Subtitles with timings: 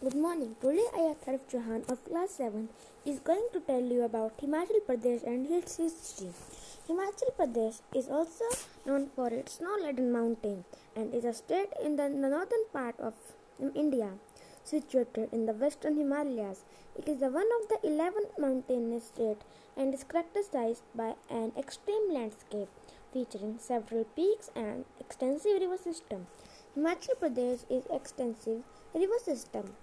[0.00, 0.54] Good morning.
[0.60, 2.68] Today I, Athrav Chauhan of class 7,
[3.04, 6.30] is going to tell you about Himachal Pradesh and its history.
[6.88, 8.44] Himachal Pradesh is also
[8.86, 10.64] known for its snow-laden mountain
[10.94, 13.14] and is a state in the, the northern part of
[13.74, 14.10] India,
[14.62, 16.62] situated in the western Himalayas.
[16.96, 19.44] It is the one of the 11 mountainous states
[19.76, 22.68] and is characterized by an extreme landscape
[23.12, 26.28] featuring several peaks and extensive river system.
[26.76, 28.62] Himachal Pradesh is extensive
[28.94, 29.74] river system.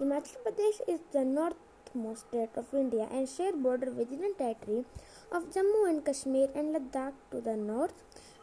[0.00, 4.84] Himachal Pradesh is the northmost state of India and share border with Union Territory
[5.30, 7.94] of Jammu and Kashmir and Ladakh to the north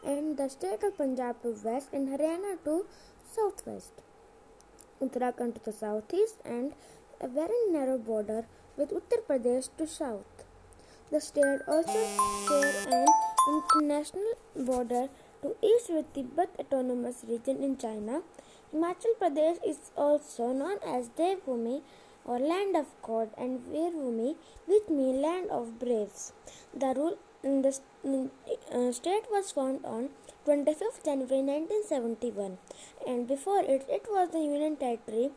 [0.02, 2.86] and the state of Punjab to west and Haryana to
[3.34, 3.92] southwest.
[5.02, 6.72] Uttarakhand to the southeast and
[7.20, 8.46] a very narrow border
[8.78, 10.46] with Uttar Pradesh to south.
[11.10, 12.02] The state also
[12.48, 13.06] share an
[13.58, 15.08] international border
[15.42, 18.22] to east with Tibet Autonomous Region in China.
[18.72, 21.82] Himachal Pradesh is also known as Devbhumi
[22.24, 24.36] or land of God and Veervumi
[24.66, 26.32] which means land of braves.
[26.72, 27.72] The rule in the
[28.72, 30.10] uh, state was formed on
[30.46, 32.58] 25th January 1971
[33.06, 35.30] and before it it was the Union Territory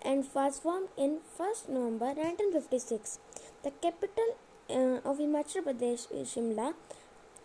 [0.00, 3.18] and was formed in 1st November 1956.
[3.62, 4.36] The capital
[4.70, 6.74] uh, of Himachal Pradesh is Shimla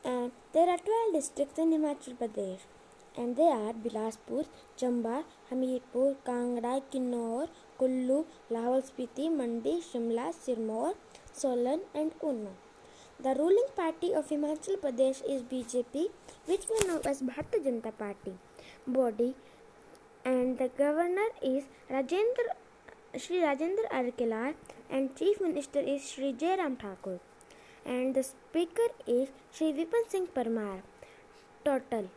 [0.07, 2.61] there are 12 districts in Himachal Pradesh.
[3.17, 4.45] And they are Bilaspur,
[4.79, 10.93] Chamba, Hamirpur, Kangra, Kinnaur, Kullu, Lahaul Spiti, Mandi, Shimla, Sirmaur,
[11.33, 12.51] Solan and Una.
[13.19, 16.07] The ruling party of Himachal Pradesh is BJP
[16.45, 18.33] which we know as Bharatiya Janata Party?
[18.87, 19.35] Body.
[20.23, 22.55] And the governor is Rajendra
[23.17, 24.53] Shri Rajendra Arlekar
[24.89, 27.19] and chief minister is Shri Jairam Thakur
[27.95, 30.79] and the speaker is Shri Vipin Singh Parmar.
[31.65, 32.09] Total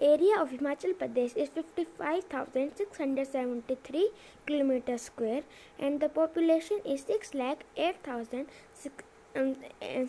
[0.00, 4.10] area of Himachal Pradesh is 55,673
[4.46, 5.42] km square
[5.78, 8.46] and the population is 6 lakh 8,000
[9.36, 9.54] um,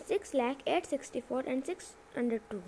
[0.06, 2.62] 6 lakh 864 and 602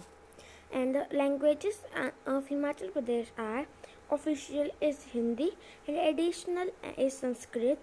[0.72, 3.66] and the languages uh, of Himachal Pradesh are
[4.10, 5.50] official is Hindi
[5.88, 7.78] and additional is Sanskrit,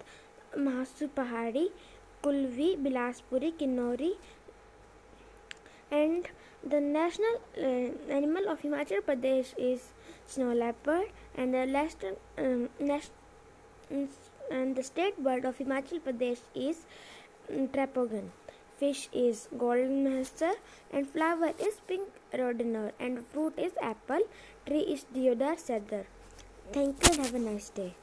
[0.57, 1.69] Mahasu Pahari,
[2.23, 4.11] Kulvi, Bilaspuri, Kinnori,
[5.91, 6.27] and
[6.63, 9.89] the national uh, animal of Himachal Pradesh is
[10.25, 12.05] snow leopard, and the last
[12.37, 12.69] um,
[14.51, 16.85] and the state bird of Himachal Pradesh is
[17.51, 18.29] um, trapogan.
[18.77, 20.53] Fish is golden mahseer,
[20.91, 24.23] and flower is pink rhododendron, and fruit is apple.
[24.65, 26.05] Tree is deodar cedar.
[26.71, 27.93] Thank you and have a nice day.